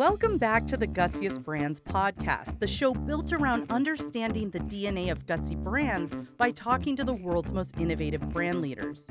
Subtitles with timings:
[0.00, 5.26] Welcome back to the Gutsiest Brands podcast, the show built around understanding the DNA of
[5.26, 9.06] Gutsy brands by talking to the world's most innovative brand leaders.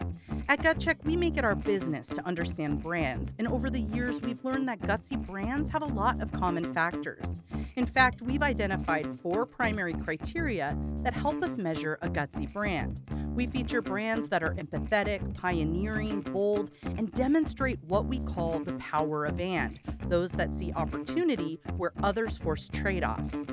[0.50, 4.44] At GutCheck, we make it our business to understand brands, and over the years, we've
[4.44, 7.44] learned that Gutsy brands have a lot of common factors.
[7.76, 13.00] In fact, we've identified four primary criteria that help us measure a Gutsy brand.
[13.36, 19.26] We feature brands that are empathetic, pioneering, bold, and demonstrate what we call the power
[19.26, 23.46] of and, those that see opportunity where others force trade offs.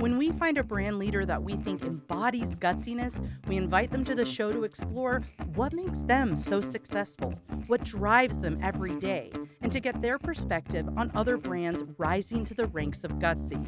[0.00, 4.14] When we find a brand leader that we think embodies gutsiness, we invite them to
[4.14, 5.20] the show to explore
[5.54, 7.34] what makes them so successful,
[7.66, 12.54] what drives them every day, and to get their perspective on other brands rising to
[12.54, 13.62] the ranks of Gutsy.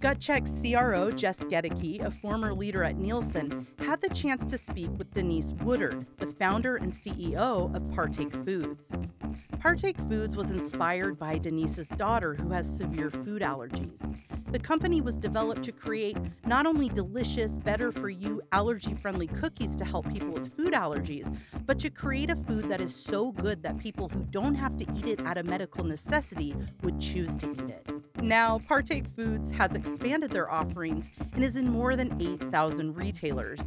[0.00, 5.10] GutCheck CRO Jess Gaedeke, a former leader at Nielsen, had the chance to speak with
[5.14, 8.92] Denise Woodard, the founder and CEO of Partake Foods.
[9.64, 14.04] Partake Foods was inspired by Denise's daughter who has severe food allergies.
[14.52, 19.74] The company was developed to create not only delicious, better for you, allergy friendly cookies
[19.76, 21.34] to help people with food allergies,
[21.64, 24.84] but to create a food that is so good that people who don't have to
[24.98, 27.90] eat it out of medical necessity would choose to eat it.
[28.22, 33.60] Now, Partake Foods has expanded their offerings and is in more than 8,000 retailers.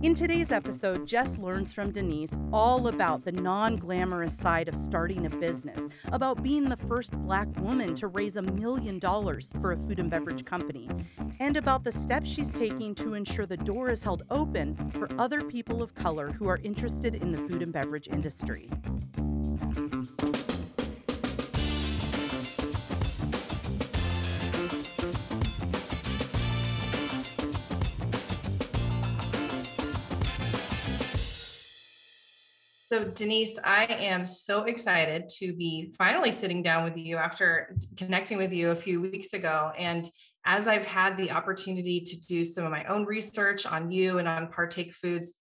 [0.00, 5.26] In today's episode, Jess learns from Denise all about the non glamorous side of starting
[5.26, 9.76] a business, about being the first black woman to raise a million dollars for a
[9.76, 10.88] food and beverage company,
[11.40, 15.42] and about the steps she's taking to ensure the door is held open for other
[15.42, 18.70] people of color who are interested in the food and beverage industry.
[32.88, 38.38] So, Denise, I am so excited to be finally sitting down with you after connecting
[38.38, 39.72] with you a few weeks ago.
[39.78, 40.08] And
[40.46, 44.26] as I've had the opportunity to do some of my own research on you and
[44.26, 45.34] on Partake Foods,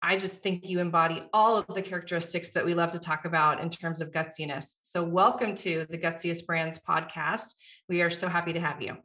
[0.00, 3.60] I just think you embody all of the characteristics that we love to talk about
[3.60, 4.76] in terms of gutsiness.
[4.80, 7.52] So, welcome to the Gutsiest Brands podcast.
[7.86, 8.96] We are so happy to have you.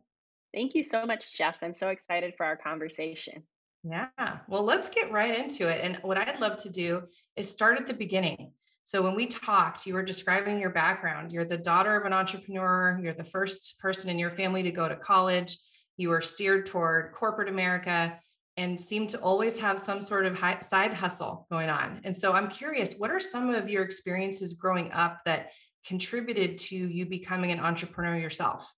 [0.53, 1.61] Thank you so much, Jess.
[1.61, 3.43] I'm so excited for our conversation.
[3.83, 4.07] Yeah.
[4.47, 5.81] Well, let's get right into it.
[5.83, 7.03] And what I'd love to do
[7.35, 8.51] is start at the beginning.
[8.83, 11.31] So when we talked, you were describing your background.
[11.31, 12.99] You're the daughter of an entrepreneur.
[13.01, 15.57] You're the first person in your family to go to college.
[15.95, 18.19] You were steered toward corporate America
[18.57, 22.01] and seem to always have some sort of high, side hustle going on.
[22.03, 25.51] And so I'm curious, what are some of your experiences growing up that
[25.85, 28.69] contributed to you becoming an entrepreneur yourself?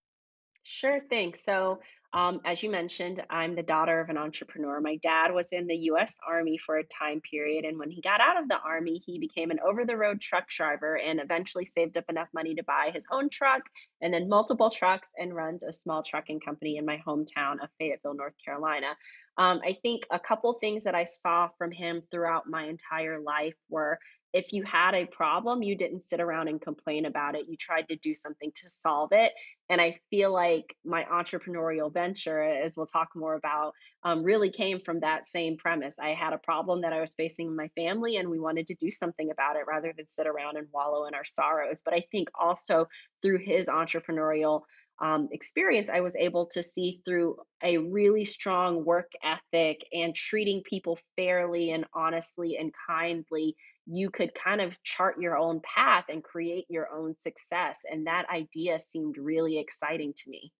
[0.64, 1.34] Sure thing.
[1.34, 1.80] So
[2.14, 4.82] um, as you mentioned, I'm the daughter of an entrepreneur.
[4.82, 7.64] My dad was in the US Army for a time period.
[7.64, 10.50] And when he got out of the Army, he became an over the road truck
[10.50, 13.62] driver and eventually saved up enough money to buy his own truck
[14.02, 18.16] and then multiple trucks and runs a small trucking company in my hometown of Fayetteville,
[18.16, 18.96] North Carolina.
[19.38, 23.56] Um, I think a couple things that I saw from him throughout my entire life
[23.70, 23.98] were
[24.34, 27.48] if you had a problem, you didn't sit around and complain about it.
[27.50, 29.34] You tried to do something to solve it.
[29.70, 34.80] And I feel like my entrepreneurial venture, as we'll talk more about, um, really came
[34.80, 35.98] from that same premise.
[36.00, 38.76] I had a problem that I was facing in my family, and we wanted to
[38.76, 41.82] do something about it rather than sit around and wallow in our sorrows.
[41.84, 42.88] But I think also
[43.22, 44.62] through his entrepreneurial
[45.02, 50.62] um, experience, I was able to see through a really strong work ethic and treating
[50.64, 53.56] people fairly and honestly and kindly
[53.86, 57.80] you could kind of chart your own path and create your own success.
[57.90, 60.52] And that idea seemed really exciting to me.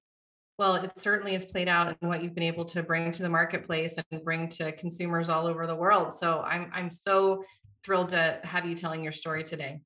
[0.58, 3.30] Well, it certainly has played out in what you've been able to bring to the
[3.30, 6.14] marketplace and bring to consumers all over the world.
[6.14, 7.44] So I'm I'm so
[7.84, 9.82] thrilled to have you telling your story today.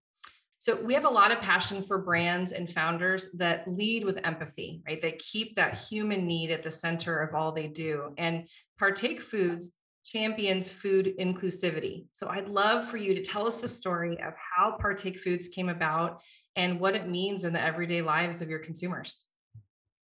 [0.60, 4.82] So we have a lot of passion for brands and founders that lead with empathy,
[4.88, 5.02] right?
[5.02, 8.14] They keep that human need at the center of all they do.
[8.18, 8.48] And
[8.80, 9.72] Partake Foods
[10.06, 12.06] champions food inclusivity.
[12.12, 15.70] So I'd love for you to tell us the story of how Partake Foods came
[15.70, 16.22] about
[16.56, 19.26] and what it means in the everyday lives of your consumers.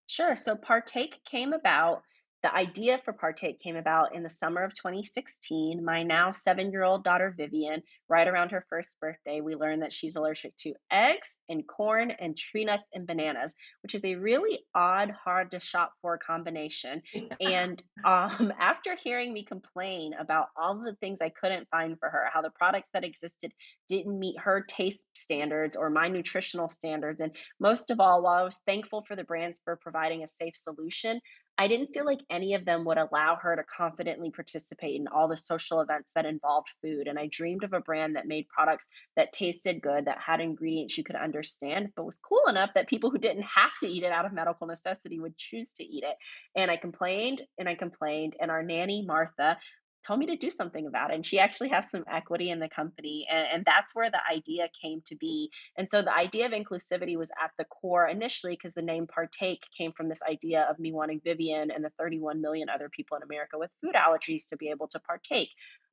[0.07, 0.35] Sure.
[0.35, 2.01] So Partake came about
[2.43, 5.83] the idea for Partake came about in the summer of 2016.
[5.83, 9.93] My now seven year old daughter, Vivian, right around her first birthday, we learned that
[9.93, 13.53] she's allergic to eggs and corn and tree nuts and bananas,
[13.83, 17.03] which is a really odd, hard to shop for combination.
[17.39, 22.25] and um, after hearing me complain about all the things I couldn't find for her,
[22.33, 23.51] how the products that existed
[23.87, 28.43] didn't meet her taste standards or my nutritional standards, and most of all, while I
[28.43, 31.21] was thankful for the brands for providing a safe solution,
[31.61, 35.27] I didn't feel like any of them would allow her to confidently participate in all
[35.27, 37.07] the social events that involved food.
[37.07, 40.97] And I dreamed of a brand that made products that tasted good, that had ingredients
[40.97, 44.11] you could understand, but was cool enough that people who didn't have to eat it
[44.11, 46.15] out of medical necessity would choose to eat it.
[46.55, 48.35] And I complained and I complained.
[48.41, 49.59] And our nanny, Martha,
[50.05, 51.15] told me to do something about it.
[51.15, 53.27] And she actually has some equity in the company.
[53.31, 55.49] And, and that's where the idea came to be.
[55.77, 59.63] And so the idea of inclusivity was at the core initially because the name Partake
[59.77, 63.23] came from this idea of me wanting Vivian and the 31 million other people in
[63.23, 65.49] America with food allergies to be able to partake.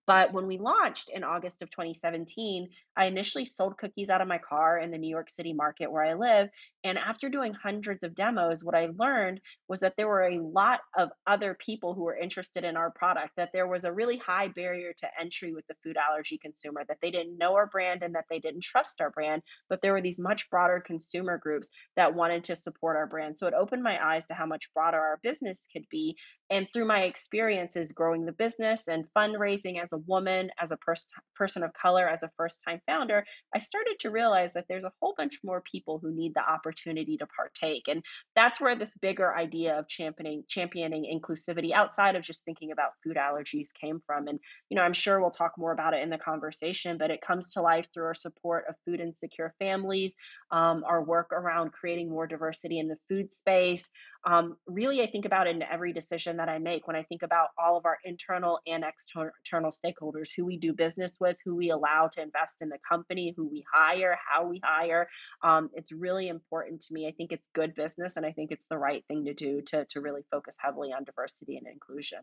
[0.08, 4.38] But when we launched in August of 2017, I initially sold cookies out of my
[4.38, 6.49] car in the New York City market where I live.
[6.82, 10.81] And after doing hundreds of demos, what I learned was that there were a lot
[10.96, 14.49] of other people who were interested in our product, that there was a really high
[14.49, 18.14] barrier to entry with the food allergy consumer, that they didn't know our brand and
[18.14, 19.43] that they didn't trust our brand.
[19.69, 23.37] But there were these much broader consumer groups that wanted to support our brand.
[23.37, 26.16] So it opened my eyes to how much broader our business could be.
[26.50, 31.08] And through my experiences growing the business and fundraising as a woman, as a pers-
[31.34, 33.24] person of color, as a first time founder,
[33.54, 37.16] I started to realize that there's a whole bunch more people who need the opportunity
[37.18, 37.88] to partake.
[37.88, 38.02] And
[38.34, 43.16] that's where this bigger idea of championing championing inclusivity outside of just thinking about food
[43.16, 44.28] allergies came from.
[44.28, 47.20] And you know, I'm sure we'll talk more about it in the conversation, but it
[47.20, 50.14] comes to life through our support of food insecure families,
[50.50, 53.88] um, our work around creating more diversity in the food space.
[54.26, 57.22] Um, really, I think about it in every decision that I make when I think
[57.22, 59.88] about all of our internal and external stakeholders,
[60.37, 63.64] who we do business with, who we allow to invest in the company, who we
[63.73, 65.08] hire, how we hire.
[65.43, 67.06] Um, it's really important to me.
[67.06, 69.85] I think it's good business, and I think it's the right thing to do to,
[69.87, 72.20] to really focus heavily on diversity and inclusion.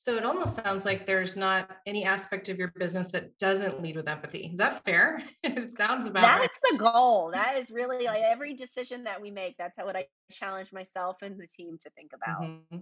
[0.00, 3.96] So it almost sounds like there's not any aspect of your business that doesn't lead
[3.96, 4.50] with empathy.
[4.52, 5.20] Is that fair?
[5.42, 6.70] it sounds about that's right.
[6.70, 7.32] the goal.
[7.34, 9.56] That is really like every decision that we make.
[9.58, 12.42] That's what I challenge myself and the team to think about.
[12.42, 12.78] Mm-hmm.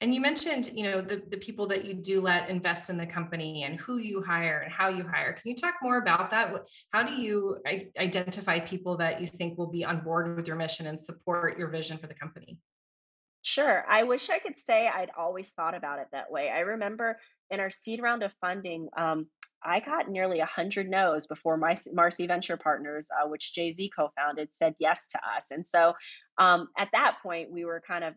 [0.00, 3.06] And you mentioned, you know, the, the people that you do let invest in the
[3.06, 5.34] company and who you hire and how you hire.
[5.34, 6.50] Can you talk more about that?
[6.94, 7.58] How do you
[7.98, 11.68] identify people that you think will be on board with your mission and support your
[11.68, 12.53] vision for the company?
[13.44, 13.84] Sure.
[13.88, 16.48] I wish I could say I'd always thought about it that way.
[16.48, 17.18] I remember
[17.50, 19.26] in our seed round of funding, um,
[19.62, 24.10] I got nearly 100 no's before my Marcy Venture Partners, uh, which Jay Z co
[24.16, 25.50] founded, said yes to us.
[25.50, 25.92] And so
[26.38, 28.14] um, at that point, we were kind of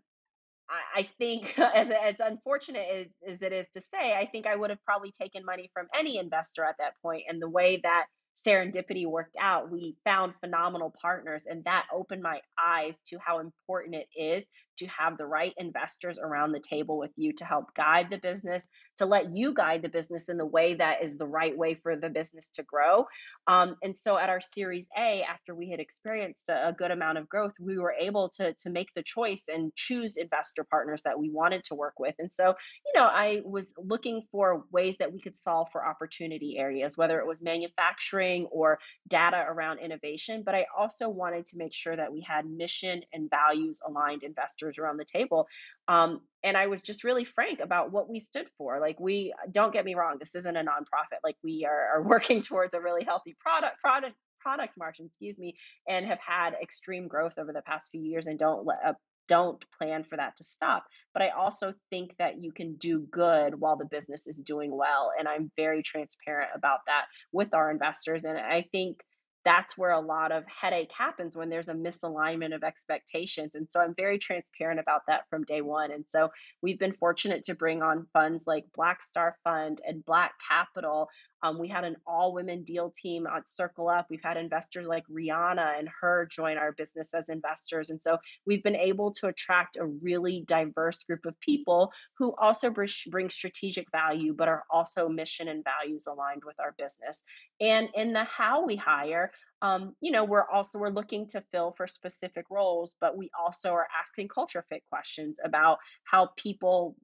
[0.70, 4.70] I think, as, as unfortunate as, as it is to say, I think I would
[4.70, 7.24] have probably taken money from any investor at that point.
[7.30, 12.42] And the way that serendipity worked out, we found phenomenal partners, and that opened my
[12.60, 14.46] eyes to how important it is
[14.78, 18.68] to have the right investors around the table with you to help guide the business,
[18.98, 21.96] to let you guide the business in the way that is the right way for
[21.96, 23.06] the business to grow.
[23.48, 27.18] Um, and so at our Series A, after we had experienced a, a good amount
[27.18, 31.18] of growth, we were able to, to make the choice and choose investor partners that
[31.18, 32.16] we wanted to work with.
[32.20, 36.58] And so, you know, I was looking for ways that we could solve for opportunity
[36.58, 40.44] areas, whether it was manufacturing or data around innovation.
[40.46, 44.67] But I also wanted to make sure that we had mission and values aligned investors
[44.80, 45.48] around the table.
[45.88, 48.80] Um, and I was just really frank about what we stood for.
[48.80, 51.20] Like, we don't get me wrong, this isn't a nonprofit.
[51.24, 55.56] Like, we are, are working towards a really healthy product, product, product margin, excuse me,
[55.88, 58.94] and have had extreme growth over the past few years and don't let, uh,
[59.28, 60.86] don't plan for that to stop.
[61.14, 65.12] But I also think that you can do good while the business is doing well.
[65.18, 68.24] And I'm very transparent about that with our investors.
[68.24, 69.00] And I think
[69.48, 73.56] that's where a lot of headache happens when there's a misalignment of expectations.
[73.56, 75.90] And so I'm very transparent about that from day one.
[75.90, 80.34] And so we've been fortunate to bring on funds like Black Star Fund and Black
[80.46, 81.08] Capital.
[81.44, 84.06] Um, we had an all women deal team at CircleUp.
[84.10, 87.90] We've had investors like Rihanna and her join our business as investors.
[87.90, 92.70] And so we've been able to attract a really diverse group of people who also
[92.72, 97.24] bring strategic value, but are also mission and values aligned with our business.
[97.62, 101.74] And in the how we hire, um, you know we're also we're looking to fill
[101.76, 106.96] for specific roles but we also are asking culture fit questions about how people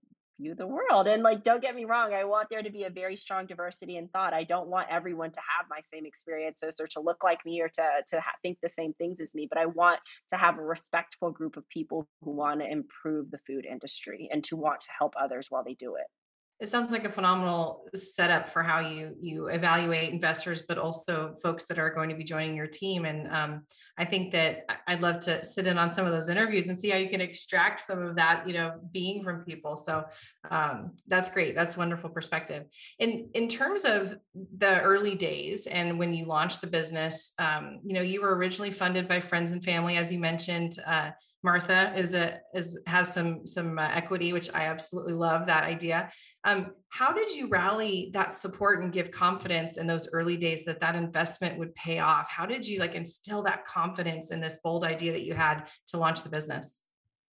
[0.43, 1.07] view the world.
[1.07, 3.97] And like don't get me wrong i want there to be a very strong diversity
[3.97, 4.33] in thought.
[4.33, 7.69] I don't want everyone to have my same experiences or to look like me or
[7.69, 10.61] to to ha- think the same things as me but i want to have a
[10.61, 14.87] respectful group of people who want to improve the food industry and to want to
[14.97, 16.07] help others while they do it
[16.59, 21.65] it sounds like a phenomenal setup for how you you evaluate investors but also folks
[21.67, 23.05] that are going to be joining your team.
[23.05, 23.63] And um,
[23.95, 26.89] i think that i'd love to sit in on some of those interviews and see
[26.89, 29.77] how you can extract some of that you know being from people.
[29.77, 30.03] So
[30.49, 31.55] um, that's great.
[31.55, 32.63] That's wonderful perspective.
[32.99, 34.15] In in terms of
[34.57, 38.71] the early days and when you launched the business um, you know you were originally
[38.71, 41.11] funded by friends and family as you mentioned uh,
[41.43, 46.09] Martha is a is has some some uh, equity, which I absolutely love that idea.
[46.45, 50.79] Um, how did you rally that support and give confidence in those early days that
[50.79, 52.29] that investment would pay off?
[52.29, 55.97] How did you like instill that confidence in this bold idea that you had to
[55.97, 56.79] launch the business?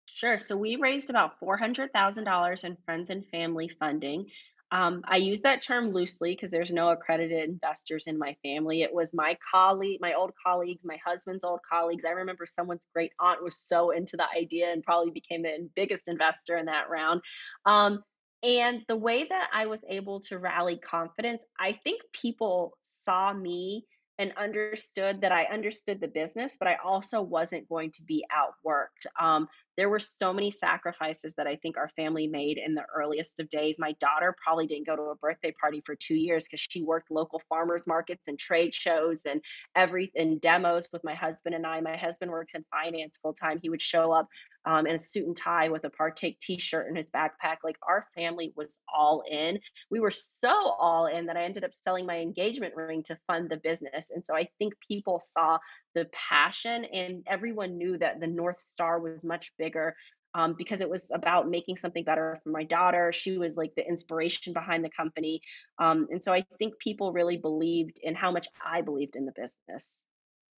[0.07, 0.39] Sure.
[0.39, 4.27] So we raised about $400,000 in friends and family funding.
[4.73, 8.83] Um, I use that term loosely because there's no accredited investors in my family.
[8.83, 12.05] It was my colleague, my old colleagues, my husband's old colleagues.
[12.05, 16.07] I remember someone's great aunt was so into the idea and probably became the biggest
[16.07, 17.21] investor in that round.
[17.67, 18.05] Um,
[18.43, 23.85] and the way that I was able to rally confidence, I think people saw me
[24.19, 29.07] and understood that I understood the business, but I also wasn't going to be outworked.
[29.19, 33.41] Um, there were so many sacrifices that I think our family made in the earliest
[33.41, 33.77] of days.
[33.79, 37.11] My daughter probably didn't go to a birthday party for two years because she worked
[37.11, 39.41] local farmers markets and trade shows and
[39.75, 41.81] every and demos with my husband and I.
[41.81, 43.59] My husband works in finance full time.
[43.63, 44.29] He would show up
[44.67, 47.59] um, in a suit and tie with a partake t-shirt in his backpack.
[47.65, 49.59] Like our family was all in.
[49.91, 53.49] We were so all in that I ended up selling my engagement ring to fund
[53.49, 54.11] the business.
[54.15, 55.59] And so I think people saw
[55.95, 59.95] the passion and everyone knew that the North Star was much bigger
[60.35, 63.13] um, because it was about making something better for my daughter.
[63.13, 65.43] She was like the inspiration behind the company.
[65.79, 69.33] Um, and so I think people really believed in how much I believed in the
[69.33, 70.05] business.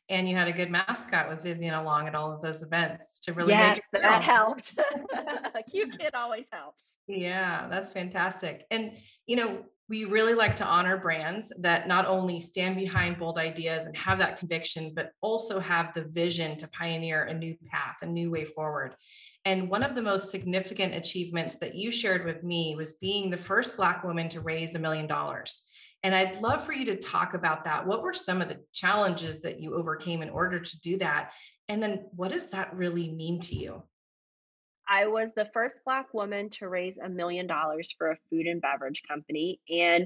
[0.10, 3.34] And you had a good mascot with Vivian along at all of those events to
[3.34, 4.78] really yes, make that helped.
[5.56, 6.84] a cute kid always helps.
[7.08, 8.66] Yeah, that's fantastic.
[8.72, 13.38] And you know, we really like to honor brands that not only stand behind bold
[13.38, 17.98] ideas and have that conviction, but also have the vision to pioneer a new path,
[18.02, 18.96] a new way forward.
[19.44, 23.36] And one of the most significant achievements that you shared with me was being the
[23.36, 25.64] first Black woman to raise a million dollars.
[26.04, 27.86] And I'd love for you to talk about that.
[27.86, 31.32] What were some of the challenges that you overcame in order to do that?
[31.68, 33.84] And then what does that really mean to you?
[34.92, 38.62] I was the first Black woman to raise a million dollars for a food and
[38.62, 39.62] beverage company.
[39.70, 40.06] And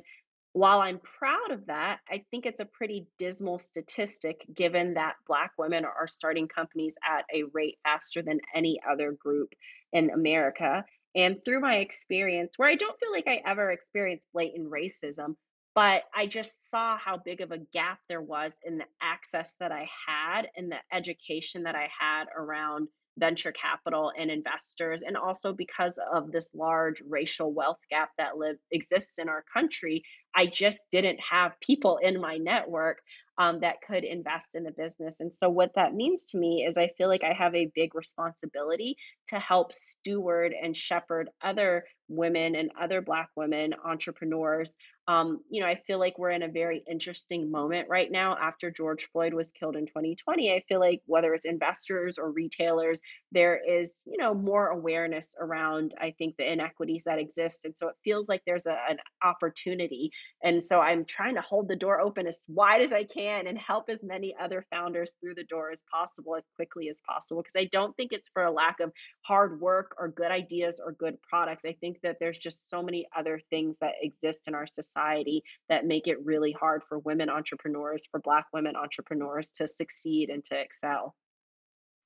[0.54, 5.54] while I'm proud of that, I think it's a pretty dismal statistic given that Black
[5.58, 9.50] women are starting companies at a rate faster than any other group
[9.92, 10.86] in America.
[11.15, 15.36] And through my experience, where I don't feel like I ever experienced blatant racism,
[15.74, 19.72] but I just saw how big of a gap there was in the access that
[19.72, 25.53] I had and the education that I had around venture capital and investors and also
[25.53, 30.03] because of this large racial wealth gap that live exists in our country
[30.36, 33.00] i just didn't have people in my network
[33.38, 35.19] um, that could invest in the business.
[35.19, 37.95] And so what that means to me is i feel like i have a big
[37.95, 38.98] responsibility
[39.29, 44.75] to help steward and shepherd other women and other black women entrepreneurs
[45.07, 48.71] um, you know i feel like we're in a very interesting moment right now after
[48.71, 53.59] george floyd was killed in 2020 i feel like whether it's investors or retailers there
[53.67, 57.95] is you know more awareness around i think the inequities that exist and so it
[58.03, 60.12] feels like there's a, an opportunity
[60.43, 63.57] and so i'm trying to hold the door open as wide as i can and
[63.57, 67.59] help as many other founders through the door as possible as quickly as possible because
[67.59, 71.21] i don't think it's for a lack of hard work or good ideas or good
[71.21, 75.43] products i think that there's just so many other things that exist in our society
[75.69, 80.43] that make it really hard for women entrepreneurs for black women entrepreneurs to succeed and
[80.43, 81.15] to excel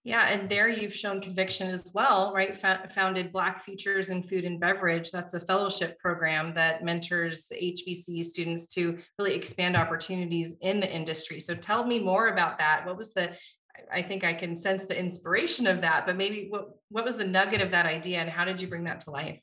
[0.05, 2.57] yeah, and there you've shown conviction as well, right?
[2.63, 5.11] F- founded Black Futures in Food and Beverage.
[5.11, 11.41] That's a fellowship program that mentors HBCU students to really expand opportunities in the industry.
[11.41, 12.85] So tell me more about that.
[12.85, 13.31] What was the
[13.91, 17.25] I think I can sense the inspiration of that, but maybe what what was the
[17.25, 19.39] nugget of that idea and how did you bring that to life?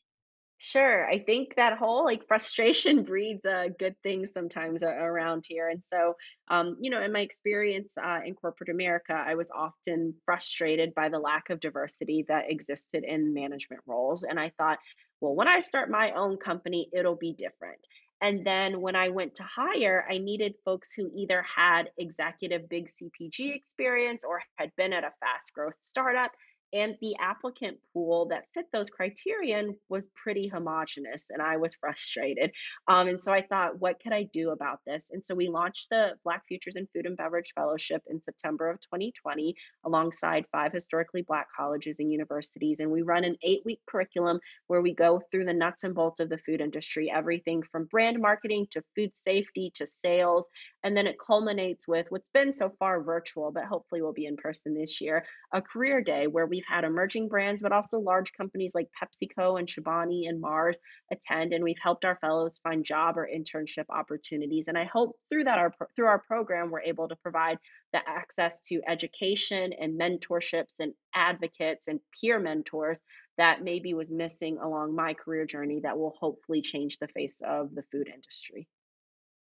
[0.59, 1.07] Sure.
[1.07, 5.69] I think that whole like frustration breeds uh, good things sometimes a- around here.
[5.69, 6.15] And so,
[6.49, 11.11] um, you know, in my experience uh, in corporate America, I was often frustrated by
[11.11, 14.23] the lack of diversity that existed in management roles.
[14.23, 14.79] And I thought,
[15.21, 17.87] well, when I start my own company, it'll be different.
[18.23, 22.89] And then when I went to hire, I needed folks who either had executive big
[22.89, 26.33] CPG experience or had been at a fast growth startup
[26.73, 32.51] and the applicant pool that fit those criterion was pretty homogenous and i was frustrated.
[32.89, 35.11] Um, and so i thought what could i do about this?
[35.13, 38.81] And so we launched the black futures in food and beverage fellowship in september of
[38.81, 39.55] 2020
[39.85, 44.83] alongside five historically black colleges and universities and we run an eight week curriculum where
[44.83, 48.67] we go through the nuts and bolts of the food industry everything from brand marketing
[48.71, 50.49] to food safety to sales
[50.83, 54.37] and then it culminates with what's been so far virtual but hopefully will be in
[54.37, 58.33] person this year a career day where we we've had emerging brands, but also large
[58.33, 60.81] companies like PepsiCo and Chobani and Mars
[61.13, 64.69] attend, and we've helped our fellows find job or internship opportunities.
[64.69, 67.59] And I hope through that, our through our program, we're able to provide
[67.93, 73.01] the access to education and mentorships and advocates and peer mentors
[73.37, 77.75] that maybe was missing along my career journey that will hopefully change the face of
[77.75, 78.67] the food industry.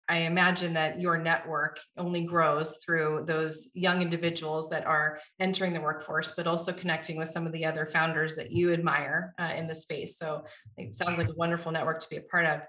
[0.07, 5.81] I imagine that your network only grows through those young individuals that are entering the
[5.81, 9.67] workforce, but also connecting with some of the other founders that you admire uh, in
[9.67, 10.17] the space.
[10.17, 10.45] So
[10.77, 12.62] it sounds like a wonderful network to be a part of.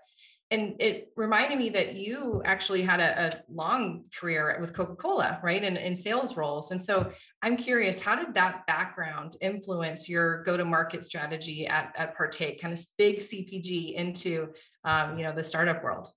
[0.52, 5.40] And it reminded me that you actually had a, a long career with Coca Cola,
[5.42, 5.62] right?
[5.62, 6.70] In, in sales roles.
[6.70, 7.10] And so
[7.42, 12.60] I'm curious, how did that background influence your go to market strategy at, at Partake,
[12.60, 14.50] kind of big CPG into
[14.84, 16.08] um, you know the startup world?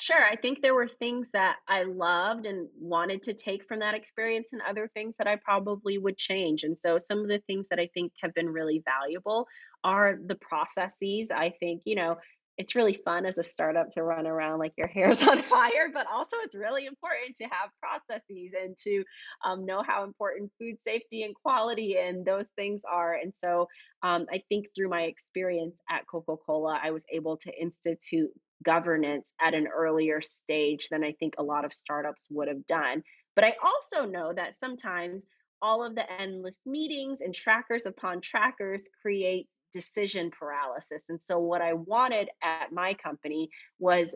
[0.00, 0.24] Sure.
[0.24, 4.52] I think there were things that I loved and wanted to take from that experience,
[4.52, 6.62] and other things that I probably would change.
[6.64, 9.46] And so, some of the things that I think have been really valuable
[9.84, 11.30] are the processes.
[11.30, 12.16] I think, you know,
[12.56, 16.06] it's really fun as a startup to run around like your hair's on fire, but
[16.12, 19.04] also it's really important to have processes and to
[19.44, 23.14] um, know how important food safety and quality and those things are.
[23.14, 23.68] And so
[24.02, 28.30] um, I think through my experience at Coca Cola, I was able to institute
[28.62, 33.02] governance at an earlier stage than I think a lot of startups would have done.
[33.34, 35.24] But I also know that sometimes
[35.62, 41.10] all of the endless meetings and trackers upon trackers create decision paralysis.
[41.10, 44.14] And so, what I wanted at my company was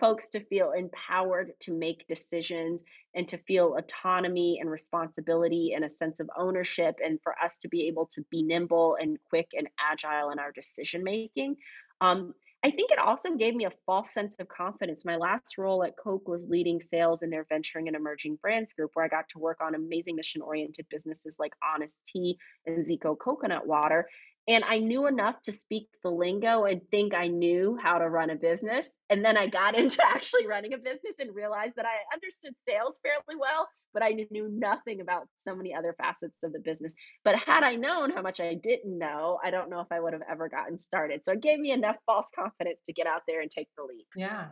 [0.00, 2.82] folks to feel empowered to make decisions
[3.14, 7.68] and to feel autonomy and responsibility and a sense of ownership, and for us to
[7.68, 11.56] be able to be nimble and quick and agile in our decision making.
[12.00, 15.04] Um, I think it also gave me a false sense of confidence.
[15.04, 18.92] My last role at Coke was leading sales in their venturing and emerging brands group,
[18.94, 23.18] where I got to work on amazing mission oriented businesses like Honest Tea and Zico
[23.18, 24.08] Coconut Water.
[24.46, 28.28] And I knew enough to speak the lingo and think I knew how to run
[28.28, 28.86] a business.
[29.08, 33.00] And then I got into actually running a business and realized that I understood sales
[33.02, 36.94] fairly well, but I knew nothing about so many other facets of the business.
[37.24, 40.12] But had I known how much I didn't know, I don't know if I would
[40.12, 41.24] have ever gotten started.
[41.24, 44.06] So it gave me enough false confidence to get out there and take the leap.
[44.14, 44.48] Yeah.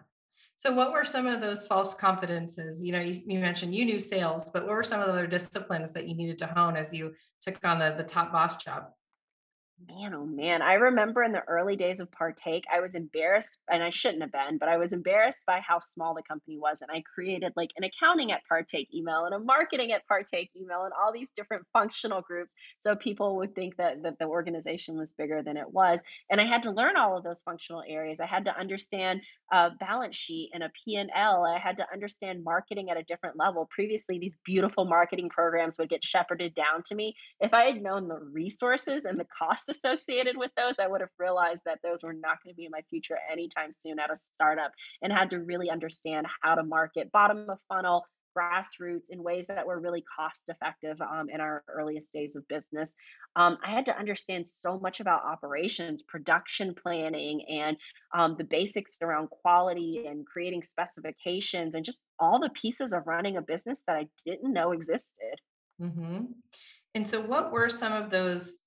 [0.56, 2.82] So, what were some of those false confidences?
[2.82, 5.26] You know, you, you, mentioned you knew sales, but what were some of the other
[5.26, 8.84] disciplines that you needed to hone as you took on the, the top boss job?
[9.88, 10.62] Man, oh man.
[10.62, 14.30] I remember in the early days of Partake, I was embarrassed, and I shouldn't have
[14.30, 16.82] been, but I was embarrassed by how small the company was.
[16.82, 20.84] And I created like an accounting at Partake email and a marketing at Partake email
[20.84, 22.52] and all these different functional groups.
[22.78, 25.98] So people would think that, that the organization was bigger than it was.
[26.30, 28.20] And I had to learn all of those functional areas.
[28.20, 31.44] I had to understand a balance sheet and a P&L.
[31.44, 33.68] I had to understand marketing at a different level.
[33.70, 37.16] Previously, these beautiful marketing programs would get shepherded down to me.
[37.40, 41.10] If I had known the resources and the cost associated with those, I would have
[41.18, 44.16] realized that those were not going to be in my future anytime soon at a
[44.16, 48.04] startup and had to really understand how to market bottom of funnel,
[48.36, 52.90] grassroots in ways that were really cost effective um, in our earliest days of business.
[53.36, 57.76] Um, I had to understand so much about operations, production planning, and
[58.14, 63.36] um, the basics around quality and creating specifications and just all the pieces of running
[63.36, 65.34] a business that I didn't know existed.
[65.80, 66.24] Mm-hmm.
[66.94, 68.58] And so, what were some of those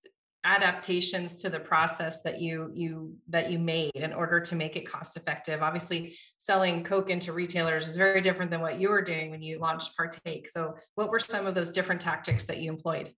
[0.45, 4.88] adaptations to the process that you you that you made in order to make it
[4.88, 9.31] cost effective obviously selling coke into retailers is very different than what you were doing
[9.31, 10.47] when you launched partake.
[10.47, 13.12] So what were some of those different tactics that you employed?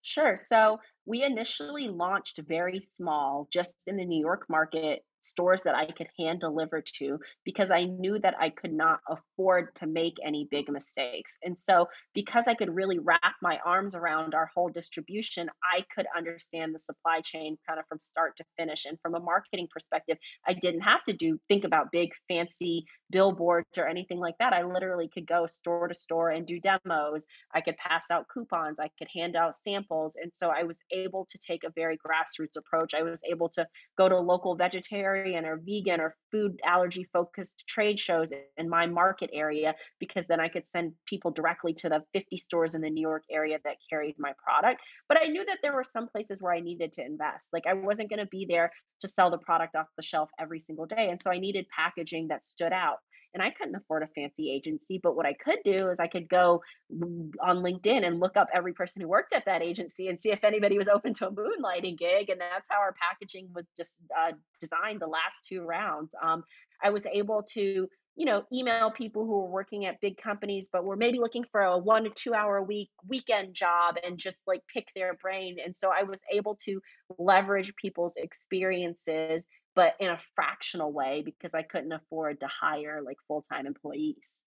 [0.00, 0.36] Sure.
[0.36, 5.86] So we initially launched very small, just in the New York market, stores that I
[5.86, 10.46] could hand deliver to because I knew that I could not afford to make any
[10.50, 11.36] big mistakes.
[11.42, 16.06] And so, because I could really wrap my arms around our whole distribution, I could
[16.16, 18.84] understand the supply chain kind of from start to finish.
[18.84, 23.78] And from a marketing perspective, I didn't have to do think about big fancy billboards
[23.78, 24.52] or anything like that.
[24.52, 27.24] I literally could go store to store and do demos.
[27.54, 30.16] I could pass out coupons, I could hand out samples.
[30.20, 32.94] And so I was able to take a very grassroots approach.
[32.94, 33.66] I was able to
[33.98, 39.30] go to local vegetarian or vegan or food allergy focused trade shows in my market
[39.32, 43.00] area because then I could send people directly to the 50 stores in the New
[43.00, 44.80] York area that carried my product.
[45.08, 47.52] But I knew that there were some places where I needed to invest.
[47.52, 50.60] Like I wasn't going to be there to sell the product off the shelf every
[50.60, 51.08] single day.
[51.10, 52.98] And so I needed packaging that stood out
[53.34, 54.98] and I couldn't afford a fancy agency.
[55.02, 56.62] But what I could do is I could go
[57.00, 60.44] on LinkedIn and look up every person who worked at that agency and see if
[60.44, 62.30] anybody was open to a moonlighting gig.
[62.30, 66.14] And that's how our packaging was just uh, designed the last two rounds.
[66.22, 66.44] Um,
[66.82, 70.84] I was able to you know, email people who are working at big companies, but
[70.84, 74.40] were maybe looking for a one to two hour a week weekend job and just
[74.46, 75.56] like pick their brain.
[75.64, 76.80] And so I was able to
[77.18, 83.16] leverage people's experiences, but in a fractional way because I couldn't afford to hire like
[83.26, 84.42] full time employees.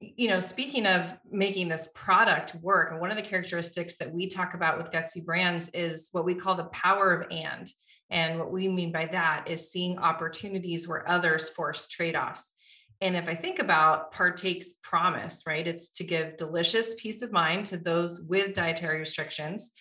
[0.00, 4.28] You know, speaking of making this product work, and one of the characteristics that we
[4.28, 7.68] talk about with Gutsy Brands is what we call the power of and.
[8.10, 12.52] And what we mean by that is seeing opportunities where others force trade offs.
[13.00, 17.66] And if I think about Partake's promise, right, it's to give delicious peace of mind
[17.66, 19.72] to those with dietary restrictions.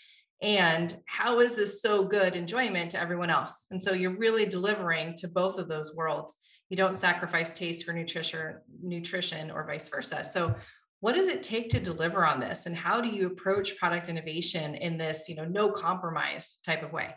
[0.43, 3.65] And how is this so good enjoyment to everyone else?
[3.71, 6.38] And so you're really delivering to both of those worlds.
[6.69, 10.23] You don't sacrifice taste for nutrition, nutrition or vice versa.
[10.23, 10.53] So
[10.99, 12.65] what does it take to deliver on this?
[12.65, 16.91] And how do you approach product innovation in this, you know, no compromise type of
[16.91, 17.15] way?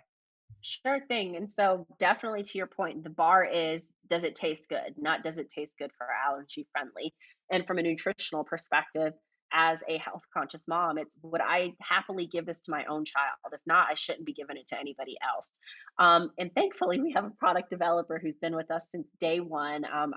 [0.60, 1.36] Sure thing.
[1.36, 4.94] And so, definitely to your point, the bar is does it taste good?
[4.96, 7.14] Not does it taste good for allergy friendly?
[7.50, 9.12] And from a nutritional perspective,
[9.52, 13.36] as a health conscious mom, it's would I happily give this to my own child?
[13.52, 15.52] If not, I shouldn't be giving it to anybody else.
[15.98, 19.84] Um, and thankfully, we have a product developer who's been with us since day one.
[19.84, 20.14] Um,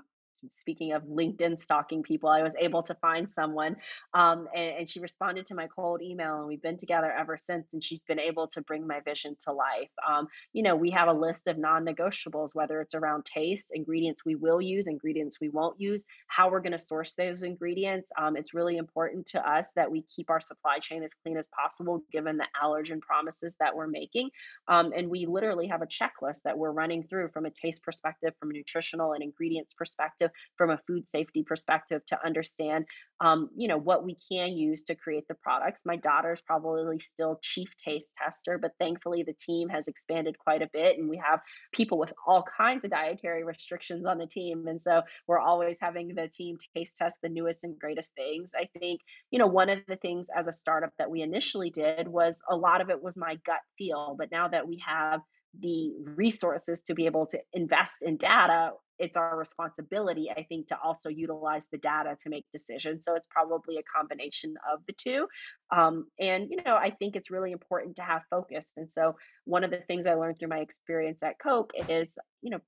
[0.52, 3.76] speaking of LinkedIn stalking people, I was able to find someone
[4.14, 7.74] um, and, and, she responded to my cold email, and we've been together ever since.
[7.74, 9.90] And she's been able to bring my vision to life.
[10.08, 14.26] Um, you know, we have a list of non negotiables, whether it's around taste, ingredients
[14.26, 18.12] we will use, ingredients we won't use, how we're going to source those ingredients.
[18.18, 21.48] Um, it's really important to us that we keep our supply chain as clean as
[21.48, 24.30] possible, given the allergen promises that we're making.
[24.68, 28.34] Um, and we literally have a checklist that we're running through from a taste perspective,
[28.40, 32.86] from a nutritional and ingredients perspective from a food safety perspective to understand
[33.22, 35.82] um, you know what we can use to create the products.
[35.86, 40.70] My daughter's probably still chief taste tester but thankfully the team has expanded quite a
[40.72, 41.42] bit and we have
[41.74, 44.68] people with all kinds of dietary restrictions on the team.
[44.68, 48.52] And so we're always having the team taste test the newest and greatest things.
[48.56, 52.08] I think you know one of the things as a startup that we initially did
[52.08, 55.22] was a lot of it was my gut feel but now that we have
[55.60, 60.78] the resources to be able to invest in data it's our responsibility i think to
[60.84, 65.28] also utilize the data to make decisions so it's probably a combination of the two
[65.72, 69.64] um, and you know i think it's really important to have focus and so one
[69.64, 72.60] of the things i learned through my experience at coke is you know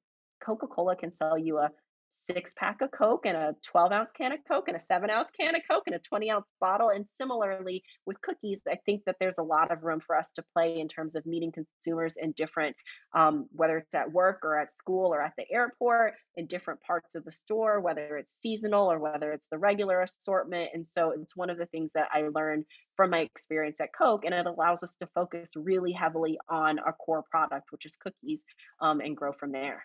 [0.43, 1.69] coca-cola can sell you a
[2.11, 5.29] six pack of Coke and a 12 ounce can of Coke and a seven ounce
[5.31, 6.89] can of Coke and a 20 ounce bottle.
[6.89, 10.43] And similarly with cookies, I think that there's a lot of room for us to
[10.53, 12.75] play in terms of meeting consumers in different,
[13.15, 17.15] um, whether it's at work or at school or at the airport, in different parts
[17.15, 20.69] of the store, whether it's seasonal or whether it's the regular assortment.
[20.73, 24.25] And so it's one of the things that I learned from my experience at Coke.
[24.25, 28.45] And it allows us to focus really heavily on our core product, which is cookies,
[28.79, 29.83] um, and grow from there.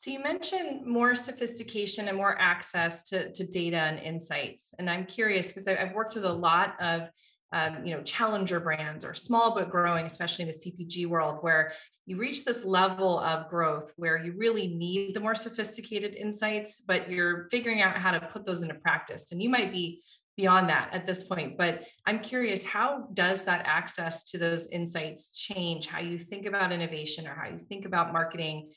[0.00, 4.72] So you mentioned more sophistication and more access to, to data and insights.
[4.78, 7.10] And I'm curious because I've worked with a lot of
[7.50, 11.72] um, you know challenger brands or small but growing, especially in the CPG world, where
[12.06, 17.10] you reach this level of growth where you really need the more sophisticated insights, but
[17.10, 19.32] you're figuring out how to put those into practice.
[19.32, 20.02] And you might be
[20.36, 25.36] beyond that at this point but i'm curious how does that access to those insights
[25.36, 28.70] change how you think about innovation or how you think about marketing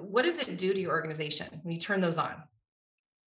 [0.00, 2.34] what does it do to your organization when you turn those on?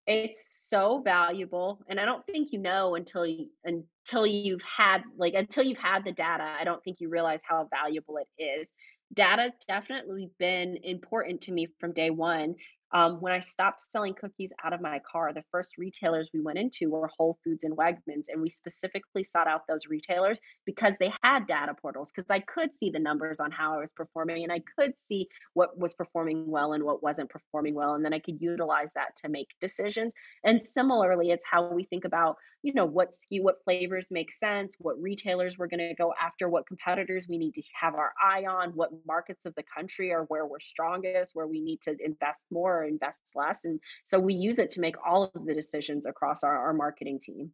[0.05, 5.33] It's so valuable, and I don't think you know until you until you've had like
[5.33, 6.43] until you've had the data.
[6.43, 8.67] I don't think you realize how valuable it is.
[9.13, 12.55] Data's definitely been important to me from day one.
[12.93, 16.60] Um, when I stopped selling cookies out of my car, the first retailers we went
[16.60, 18.25] into were Whole Foods and Wegmans.
[18.29, 22.73] And we specifically sought out those retailers because they had data portals, because I could
[22.73, 26.49] see the numbers on how I was performing and I could see what was performing
[26.49, 27.95] well and what wasn't performing well.
[27.95, 30.13] And then I could utilize that to make decisions.
[30.43, 34.76] And similarly, it's how we think about you know what SKU, what flavors make sense,
[34.80, 38.45] what retailers we're going to go after, what competitors we need to have our eye
[38.45, 42.39] on, what markets of the country are where we're strongest, where we need to invest
[42.49, 43.65] more or invest less.
[43.65, 47.19] And so we use it to make all of the decisions across our, our marketing
[47.21, 47.52] team.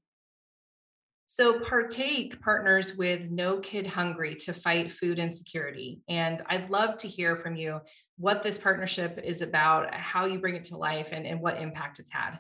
[1.32, 6.02] So, Partake partners with No Kid Hungry to fight food insecurity.
[6.10, 7.82] And I'd love to hear from you
[8.17, 12.00] what this partnership is about, how you bring it to life, and, and what impact
[12.00, 12.39] it's had.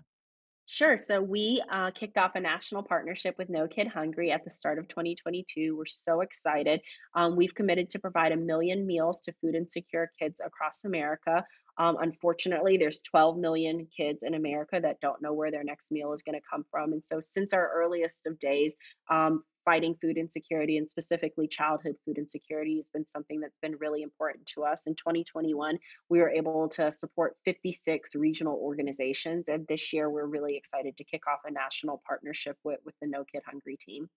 [0.71, 0.99] Sure.
[0.99, 4.77] So we uh, kicked off a national partnership with No Kid Hungry at the start
[4.77, 5.75] of 2022.
[5.75, 6.81] We're so excited.
[7.15, 11.43] Um, we've committed to provide a million meals to food insecure kids across America.
[11.79, 16.11] Um, unfortunately, there's 12 million kids in America that don't know where their next meal
[16.11, 16.91] is going to come from.
[16.91, 18.75] And so, since our earliest of days,
[19.09, 24.01] um, fighting food insecurity and specifically childhood food insecurity has been something that's been really
[24.01, 24.87] important to us.
[24.87, 25.77] In 2021,
[26.09, 29.47] we were able to support 56 regional organizations.
[29.47, 33.07] And this year, we're really excited to kick off a national partnership with, with the
[33.07, 34.09] No Kid Hungry team.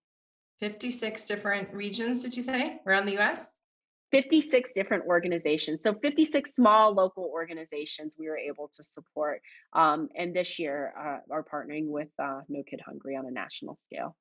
[0.59, 3.47] 56 different regions, did you say, around the US?
[4.13, 5.81] 56 different organizations.
[5.81, 9.41] So 56 small local organizations we were able to support.
[9.73, 13.75] Um, and this year uh, are partnering with uh, No Kid Hungry on a national
[13.87, 14.15] scale.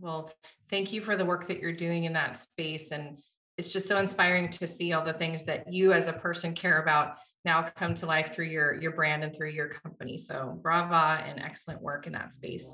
[0.00, 0.32] Well,
[0.68, 2.90] thank you for the work that you're doing in that space.
[2.90, 3.18] And
[3.56, 6.82] it's just so inspiring to see all the things that you as a person care
[6.82, 10.18] about now come to life through your, your brand and through your company.
[10.18, 12.68] So brava and excellent work in that space.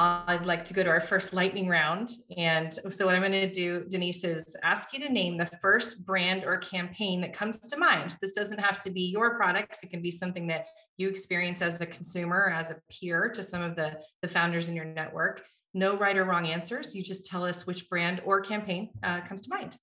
[0.00, 2.12] I'd like to go to our first lightning round.
[2.38, 6.06] And so, what I'm going to do, Denise, is ask you to name the first
[6.06, 8.16] brand or campaign that comes to mind.
[8.22, 11.82] This doesn't have to be your products, it can be something that you experience as
[11.82, 15.42] a consumer, as a peer to some of the, the founders in your network.
[15.74, 16.94] No right or wrong answers.
[16.94, 19.76] You just tell us which brand or campaign uh, comes to mind.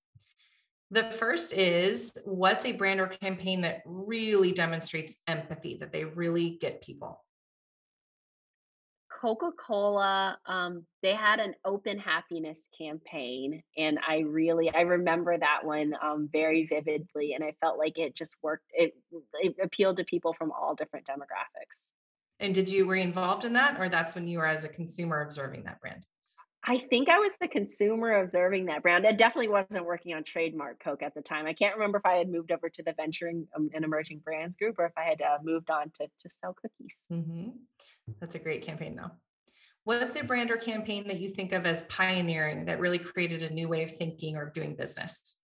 [0.90, 6.58] The first is what's a brand or campaign that really demonstrates empathy, that they really
[6.60, 7.24] get people?
[9.20, 15.94] Coca-Cola, um, they had an open happiness campaign, and I really I remember that one
[16.04, 18.66] um, very vividly, and I felt like it just worked.
[18.74, 18.94] It
[19.42, 21.92] it appealed to people from all different demographics.
[22.40, 24.70] And did you were you involved in that, or that's when you were as a
[24.70, 26.04] consumer observing that brand?
[26.64, 29.08] I think I was the consumer observing that brand.
[29.08, 31.46] I definitely wasn't working on trademark Coke at the time.
[31.46, 34.58] I can't remember if I had moved over to the venturing um, and emerging brands
[34.58, 37.02] group or if I had uh, moved on to, to sell cookies.
[37.12, 37.50] Mm-hmm.
[38.20, 39.12] That's a great campaign, though.
[39.86, 43.54] What's a brand or campaign that you think of as pioneering that really created a
[43.54, 45.36] new way of thinking or doing business?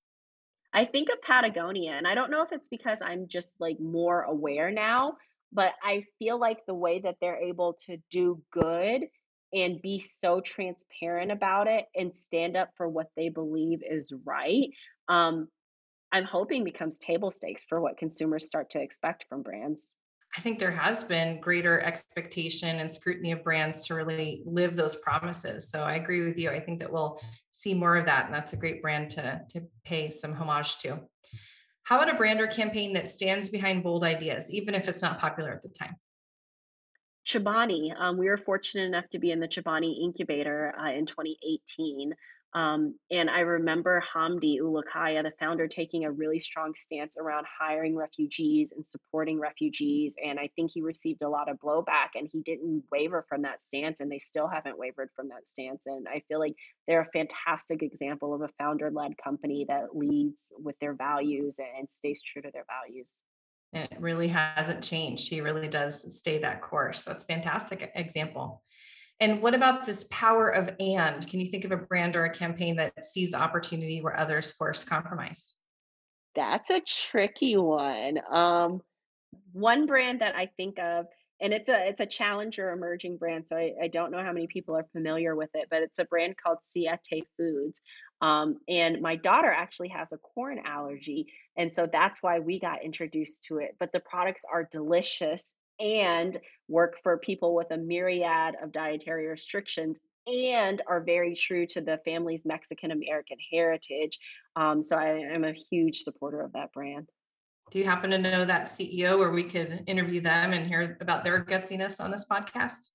[0.73, 4.23] I think of Patagonia, and I don't know if it's because I'm just like more
[4.23, 5.15] aware now,
[5.53, 9.03] but I feel like the way that they're able to do good
[9.53, 14.69] and be so transparent about it and stand up for what they believe is right
[15.07, 15.47] um,
[16.11, 19.97] i'm hoping becomes table stakes for what consumers start to expect from brands.
[20.35, 24.95] I think there has been greater expectation and scrutiny of brands to really live those
[24.95, 25.69] promises.
[25.69, 26.49] So i agree with you.
[26.49, 29.63] I think that we'll see more of that and that's a great brand to, to
[29.85, 30.99] pay some homage to.
[31.83, 35.19] How about a brand or campaign that stands behind bold ideas even if it's not
[35.19, 35.95] popular at the time
[37.25, 42.13] Chobani, um, we were fortunate enough to be in the Chobani incubator uh, in 2018.
[42.55, 47.95] Um, and I remember Hamdi Ulukaya, the founder, taking a really strong stance around hiring
[47.95, 50.15] refugees and supporting refugees.
[50.23, 53.61] And I think he received a lot of blowback and he didn't waver from that
[53.61, 54.01] stance.
[54.01, 55.87] And they still haven't wavered from that stance.
[55.87, 56.55] And I feel like
[56.87, 61.89] they're a fantastic example of a founder led company that leads with their values and
[61.89, 63.23] stays true to their values
[63.73, 65.23] it really hasn't changed.
[65.23, 67.03] She really does stay that course.
[67.03, 68.63] That's fantastic example.
[69.19, 71.27] And what about this power of and?
[71.27, 74.83] Can you think of a brand or a campaign that sees opportunity where others force
[74.83, 75.53] compromise?
[76.35, 78.19] That's a tricky one.
[78.31, 78.81] Um,
[79.51, 81.05] one brand that I think of,
[81.39, 84.47] and it's a it's a challenger emerging brand, so I, I don't know how many
[84.47, 87.81] people are familiar with it, but it's a brand called Siete Foods.
[88.23, 91.27] Um, and my daughter actually has a corn allergy.
[91.57, 93.75] And so that's why we got introduced to it.
[93.81, 99.99] But the products are delicious and work for people with a myriad of dietary restrictions
[100.25, 104.17] and are very true to the family's Mexican American heritage.
[104.55, 107.09] Um, so I am a huge supporter of that brand.
[107.71, 111.25] Do you happen to know that CEO where we could interview them and hear about
[111.25, 112.91] their gutsiness on this podcast?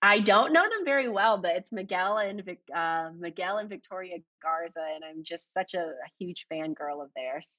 [0.00, 2.42] I don't know them very well, but it's Miguel and
[2.74, 7.58] uh, Miguel and Victoria Garza, and I'm just such a, a huge fangirl of theirs.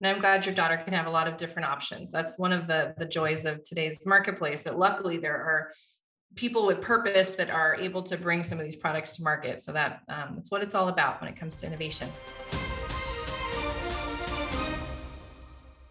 [0.00, 2.10] And I'm glad your daughter can have a lot of different options.
[2.10, 4.64] That's one of the the joys of today's marketplace.
[4.64, 5.72] That luckily there are
[6.34, 9.62] people with purpose that are able to bring some of these products to market.
[9.62, 12.08] So that um, that's what it's all about when it comes to innovation.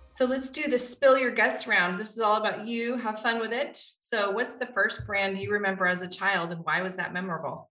[0.10, 1.98] So let's do the spill your guts round.
[1.98, 2.98] This is all about you.
[2.98, 3.82] Have fun with it.
[4.12, 7.70] So, what's the first brand you remember as a child and why was that memorable?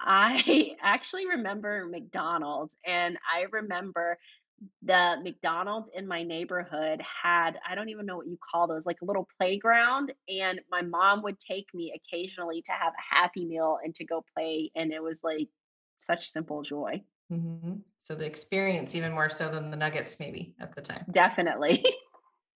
[0.00, 4.18] I actually remember McDonald's, and I remember
[4.82, 9.00] the McDonald's in my neighborhood had, I don't even know what you call those, like
[9.02, 10.12] a little playground.
[10.28, 14.24] And my mom would take me occasionally to have a Happy Meal and to go
[14.36, 14.72] play.
[14.74, 15.48] And it was like
[15.98, 17.02] such simple joy.
[17.32, 17.74] Mm-hmm.
[18.00, 21.04] So the experience, even more so than the nuggets, maybe at the time.
[21.10, 21.84] Definitely.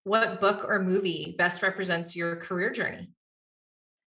[0.09, 3.07] what book or movie best represents your career journey?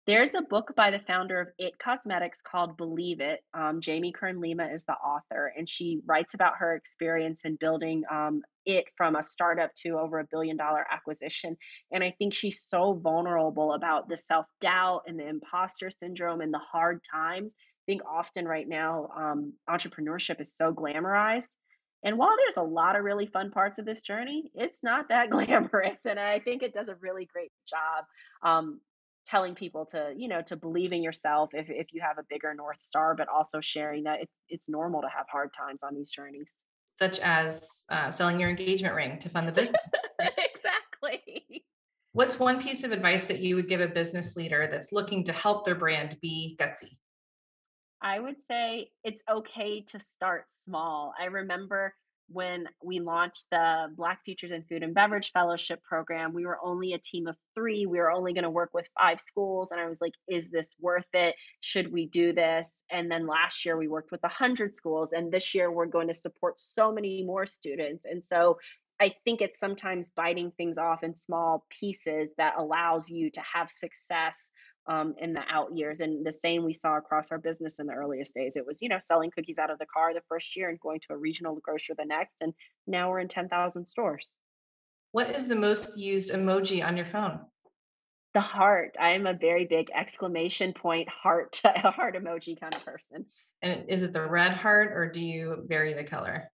[0.07, 3.41] There's a book by the founder of It Cosmetics called Believe It.
[3.53, 8.03] Um, Jamie Kern Lima is the author, and she writes about her experience in building
[8.11, 11.55] um, it from a startup to over a billion dollar acquisition.
[11.93, 16.53] And I think she's so vulnerable about the self doubt and the imposter syndrome and
[16.53, 17.53] the hard times.
[17.55, 21.51] I think often right now, um, entrepreneurship is so glamorized.
[22.03, 25.31] And while there's a lot of really fun parts of this journey, it's not that
[25.31, 26.01] glamorous.
[26.05, 28.05] And I think it does a really great job
[28.43, 28.81] um,
[29.27, 32.55] telling people to you know to believe in yourself if, if you have a bigger
[32.55, 36.11] north star but also sharing that it's, it's normal to have hard times on these
[36.11, 36.53] journeys.
[36.95, 39.77] Such as uh, selling your engagement ring to fund the business
[40.21, 41.65] exactly.
[42.13, 45.33] What's one piece of advice that you would give a business leader that's looking to
[45.33, 46.97] help their brand be gutsy
[48.03, 51.95] i would say it's okay to start small i remember
[52.33, 56.93] when we launched the Black Futures in Food and Beverage Fellowship program, we were only
[56.93, 57.87] a team of three.
[57.87, 59.73] We were only going to work with five schools.
[59.73, 61.35] And I was like, is this worth it?
[61.61, 62.85] Should we do this?
[62.91, 65.11] And then last year we worked with 100 schools.
[65.13, 68.07] And this year we're going to support so many more students.
[68.07, 68.59] And so
[69.01, 73.73] I think it's sometimes biting things off in small pieces that allows you to have
[73.73, 74.53] success
[74.87, 76.01] um, in the out years.
[76.01, 78.57] And the same we saw across our business in the earliest days.
[78.57, 81.01] It was, you know, selling cookies out of the car the first year and going
[81.01, 82.37] to a regional grocer the next.
[82.41, 82.53] And
[82.87, 84.33] now we're in 10,000 stores.
[85.13, 87.41] What is the most used emoji on your phone?
[88.35, 88.97] The heart.
[89.01, 93.27] I am a very big exclamation point heart, heart emoji kind of person.
[93.63, 96.51] And is it the red heart or do you vary the color?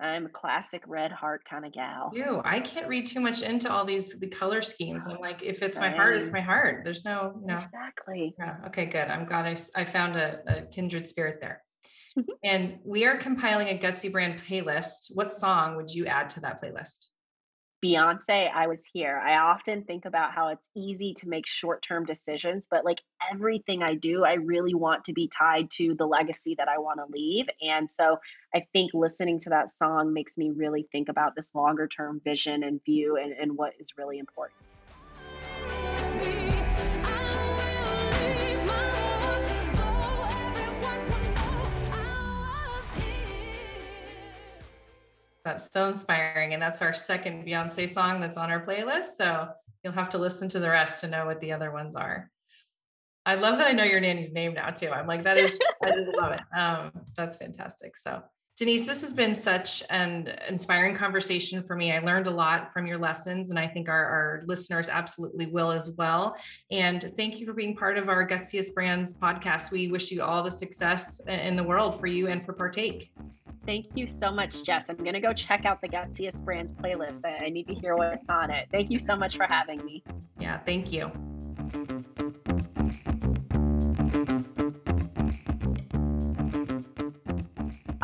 [0.00, 2.10] I'm a classic red heart kind of gal.
[2.12, 5.06] You, I can't read too much into all these the color schemes.
[5.06, 6.82] I'm like, if it's my heart, it's my heart.
[6.82, 7.58] There's no, no.
[7.58, 8.34] Exactly.
[8.38, 8.56] Yeah.
[8.66, 9.08] Okay, good.
[9.08, 11.62] I'm glad I, I found a, a kindred spirit there.
[12.18, 12.30] Mm-hmm.
[12.44, 15.10] and we are compiling a Gutsy brand playlist.
[15.14, 17.08] What song would you add to that playlist?
[17.84, 19.20] Beyonce, I was here.
[19.22, 23.82] I often think about how it's easy to make short term decisions, but like everything
[23.82, 27.12] I do, I really want to be tied to the legacy that I want to
[27.12, 27.44] leave.
[27.60, 28.20] And so
[28.54, 32.62] I think listening to that song makes me really think about this longer term vision
[32.62, 34.56] and view and, and what is really important.
[45.44, 46.54] That's so inspiring.
[46.54, 49.16] And that's our second Beyonce song that's on our playlist.
[49.16, 49.48] So
[49.82, 52.30] you'll have to listen to the rest to know what the other ones are.
[53.26, 54.88] I love that I know your nanny's name now too.
[54.90, 56.40] I'm like, that is, I just love it.
[56.56, 57.96] Um, that's fantastic.
[57.96, 58.22] So
[58.56, 61.92] Denise, this has been such an inspiring conversation for me.
[61.92, 65.72] I learned a lot from your lessons, and I think our, our listeners absolutely will
[65.72, 66.36] as well.
[66.70, 69.72] And thank you for being part of our Gutsiest Brands podcast.
[69.72, 73.10] We wish you all the success in the world for you and for Partake.
[73.66, 74.88] Thank you so much, Jess.
[74.88, 77.22] I'm going to go check out the Gutsiest Brands playlist.
[77.24, 78.68] I need to hear what's on it.
[78.70, 80.04] Thank you so much for having me.
[80.38, 81.10] Yeah, thank you.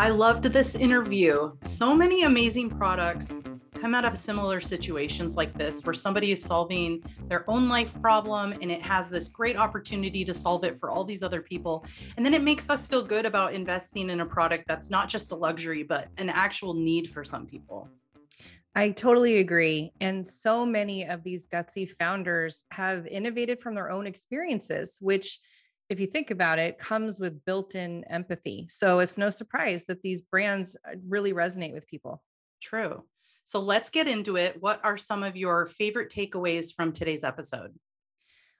[0.00, 1.52] I loved this interview.
[1.60, 3.38] So many amazing products
[3.74, 8.52] come out of similar situations like this where somebody is solving their own life problem
[8.62, 11.84] and it has this great opportunity to solve it for all these other people.
[12.16, 15.32] And then it makes us feel good about investing in a product that's not just
[15.32, 17.86] a luxury, but an actual need for some people.
[18.74, 19.92] I totally agree.
[20.00, 25.40] And so many of these gutsy founders have innovated from their own experiences, which
[25.90, 28.66] if you think about it, comes with built in empathy.
[28.70, 32.22] So it's no surprise that these brands uh, really resonate with people.
[32.62, 33.05] True.
[33.44, 34.62] So let's get into it.
[34.62, 37.74] What are some of your favorite takeaways from today's episode?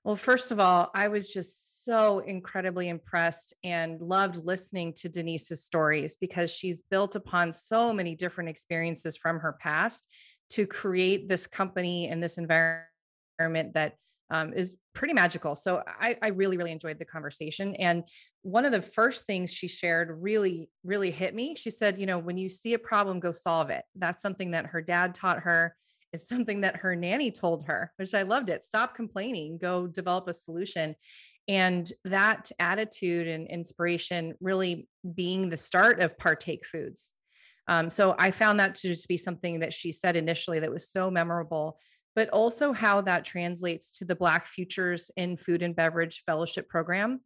[0.03, 5.63] Well, first of all, I was just so incredibly impressed and loved listening to Denise's
[5.63, 10.09] stories because she's built upon so many different experiences from her past
[10.51, 13.95] to create this company and this environment that
[14.31, 15.55] um, is pretty magical.
[15.55, 17.75] So I, I really, really enjoyed the conversation.
[17.77, 18.05] And
[18.43, 21.55] one of the first things she shared really, really hit me.
[21.57, 23.85] She said, you know, when you see a problem, go solve it.
[23.97, 25.75] That's something that her dad taught her.
[26.13, 28.65] It's something that her nanny told her, which I loved it.
[28.65, 30.97] Stop complaining, go develop a solution.
[31.49, 37.13] And that attitude and inspiration really being the start of Partake Foods.
[37.69, 40.91] Um, so I found that to just be something that she said initially that was
[40.91, 41.79] so memorable
[42.15, 47.21] but also how that translates to the Black Futures in Food and Beverage Fellowship Program.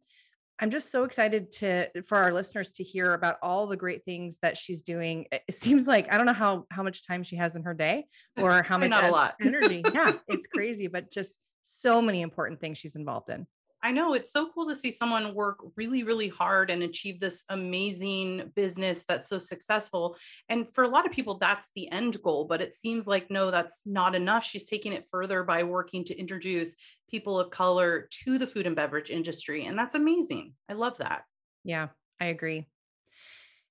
[0.59, 4.37] I'm just so excited to for our listeners to hear about all the great things
[4.41, 5.25] that she's doing.
[5.31, 8.05] It seems like I don't know how how much time she has in her day
[8.37, 9.83] or how much not a lot energy.
[9.93, 13.45] yeah, it's crazy, but just so many important things she's involved in.
[13.85, 17.43] I know it's so cool to see someone work really, really hard and achieve this
[17.49, 20.17] amazing business that's so successful.
[20.49, 22.45] And for a lot of people, that's the end goal.
[22.45, 24.43] But it seems like, no, that's not enough.
[24.43, 26.75] She's taking it further by working to introduce
[27.11, 29.67] people of color to the food and beverage industry.
[29.67, 30.53] And that's amazing.
[30.67, 31.21] I love that.
[31.63, 31.89] Yeah,
[32.19, 32.65] I agree.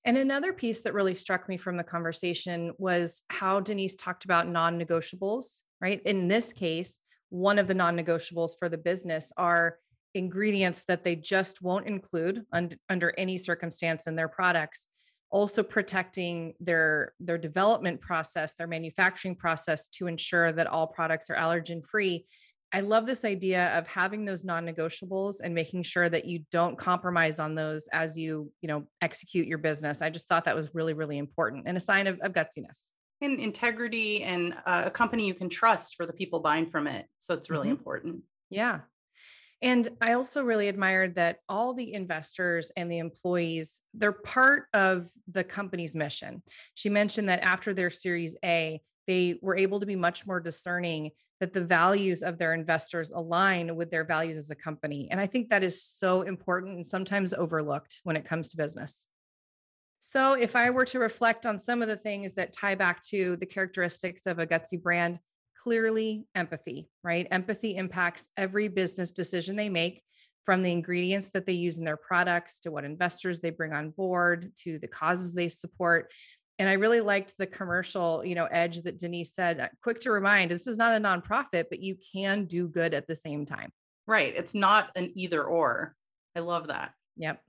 [0.05, 4.47] And another piece that really struck me from the conversation was how Denise talked about
[4.47, 6.01] non negotiables, right?
[6.07, 9.78] In this case, one of the non negotiables for the business are
[10.14, 14.88] ingredients that they just won't include un- under any circumstance in their products.
[15.30, 21.34] Also protecting their their development process their manufacturing process to ensure that all products are
[21.34, 22.24] allergen free
[22.72, 27.40] i love this idea of having those non-negotiables and making sure that you don't compromise
[27.40, 30.02] on those as you you know execute your business.
[30.02, 32.92] I just thought that was really really important and a sign of, of gutsiness.
[33.20, 37.06] And integrity and uh, a company you can trust for the people buying from it.
[37.18, 37.78] So it's really mm-hmm.
[37.78, 38.22] important.
[38.50, 38.80] Yeah
[39.62, 45.09] and I also really admired that all the investors and the employees, they're part of
[45.30, 46.42] the company's mission.
[46.74, 51.11] She mentioned that after their Series A, they were able to be much more discerning
[51.40, 55.09] that the values of their investors align with their values as a company.
[55.11, 59.09] And I think that is so important and sometimes overlooked when it comes to business.
[59.98, 63.36] So, if I were to reflect on some of the things that tie back to
[63.36, 65.18] the characteristics of a gutsy brand,
[65.64, 67.26] clearly empathy, right?
[67.30, 70.02] Empathy impacts every business decision they make
[70.44, 73.88] from the ingredients that they use in their products to what investors they bring on
[73.88, 76.12] board to the causes they support.
[76.58, 80.10] And I really liked the commercial, you know, edge that Denise said, uh, quick to
[80.10, 83.70] remind, this is not a nonprofit, but you can do good at the same time.
[84.06, 84.34] Right.
[84.36, 85.94] It's not an either or.
[86.36, 86.92] I love that.
[87.16, 87.40] Yep.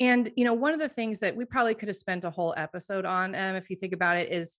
[0.00, 2.54] And you know, one of the things that we probably could have spent a whole
[2.56, 4.58] episode on, um, if you think about it, is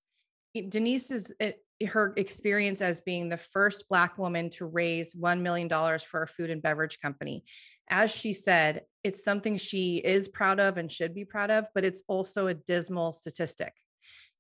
[0.70, 5.70] Denise is it, her experience as being the first Black woman to raise $1 million
[6.00, 7.44] for a food and beverage company.
[7.90, 11.86] As she said, it's something she is proud of and should be proud of, but
[11.86, 13.74] it's also a dismal statistic.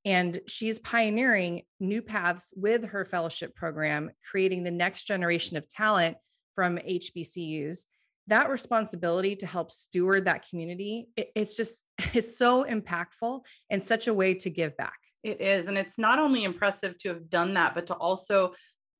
[0.06, 6.18] And she's pioneering new paths with her fellowship program, creating the next generation of talent
[6.54, 7.86] from HBCUs.
[8.28, 14.08] That responsibility to help steward that community, it, it's just, it's so impactful and such
[14.08, 14.98] a way to give back.
[15.26, 15.66] It is.
[15.66, 18.54] And it's not only impressive to have done that, but to also,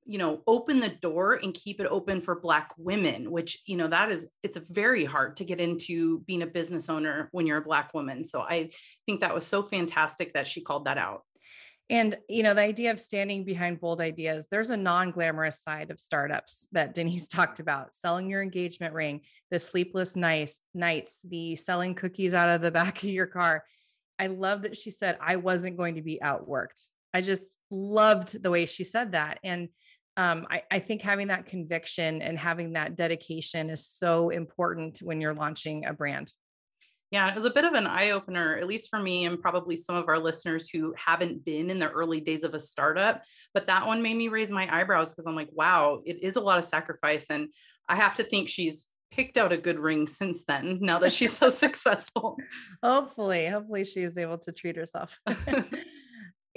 [0.08, 3.88] you know, open the door and keep it open for Black women, which, you know,
[3.88, 7.64] that is, it's very hard to get into being a business owner when you're a
[7.64, 8.26] Black woman.
[8.26, 8.72] So I
[9.06, 11.22] think that was so fantastic that she called that out.
[11.92, 15.92] And, you know, the idea of standing behind bold ideas, there's a non glamorous side
[15.92, 19.22] of startups that Denise talked about selling your engagement ring,
[19.52, 23.64] the sleepless nights, nights, the selling cookies out of the back of your car.
[24.20, 26.86] I love that she said I wasn't going to be outworked.
[27.14, 29.40] I just loved the way she said that.
[29.44, 29.70] And
[30.18, 35.22] um, I, I think having that conviction and having that dedication is so important when
[35.22, 36.32] you're launching a brand.
[37.12, 39.76] Yeah, it was a bit of an eye opener, at least for me and probably
[39.76, 43.24] some of our listeners who haven't been in the early days of a startup.
[43.54, 46.42] But that one made me raise my eyebrows because I'm like, wow, it is a
[46.42, 47.28] lot of sacrifice.
[47.30, 47.50] And
[47.88, 51.38] I have to think she's picked out a good ring since then now that she's
[51.38, 52.38] so successful.
[52.84, 55.20] Hopefully hopefully she is able to treat herself.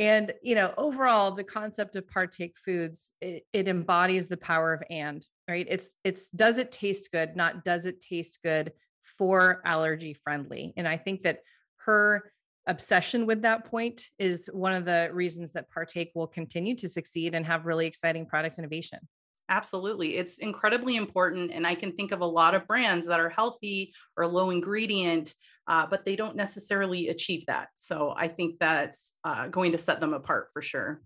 [0.01, 4.82] And you know overall the concept of partake foods it, it, embodies the power of
[4.90, 5.66] and right?
[5.68, 8.72] It's it's does it taste good not does it taste good
[9.18, 10.72] for allergy friendly?
[10.76, 11.40] And i think that
[11.78, 12.30] her
[12.68, 17.34] obsession with that point is one of the reasons that partake will continue to succeed
[17.34, 19.01] and have really exciting product innovation
[19.49, 20.16] Absolutely.
[20.16, 21.53] It's incredibly important.
[21.53, 25.34] And I can think of a lot of brands that are healthy or low ingredient,
[25.66, 27.68] uh, but they don't necessarily achieve that.
[27.76, 31.01] So I think that's uh, going to set them apart for sure.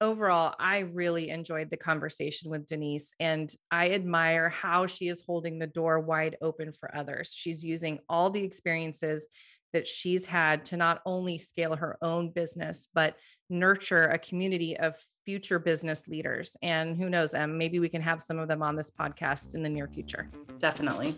[0.00, 5.58] Overall, I really enjoyed the conversation with Denise, and I admire how she is holding
[5.58, 7.32] the door wide open for others.
[7.34, 9.26] She's using all the experiences
[9.72, 13.16] that she's had to not only scale her own business, but
[13.50, 16.56] nurture a community of future business leaders.
[16.62, 19.62] And who knows, Em, maybe we can have some of them on this podcast in
[19.62, 20.30] the near future.
[20.58, 21.14] Definitely.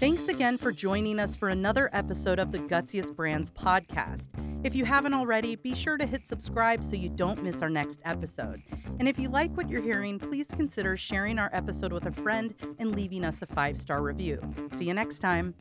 [0.00, 4.30] Thanks again for joining us for another episode of the Gutsiest Brands podcast.
[4.62, 8.00] If you haven't already, be sure to hit subscribe so you don't miss our next
[8.04, 8.62] episode.
[8.98, 12.54] And if you like what you're hearing, please consider sharing our episode with a friend
[12.78, 14.40] and leaving us a five star review.
[14.70, 15.54] See you next time.